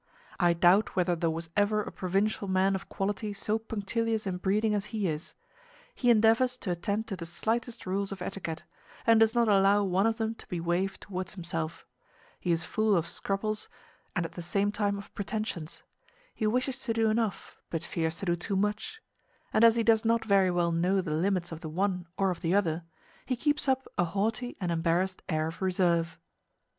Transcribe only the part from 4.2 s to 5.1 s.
in breeding as he